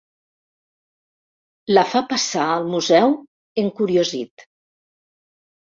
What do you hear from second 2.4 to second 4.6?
al museu, encuriosit.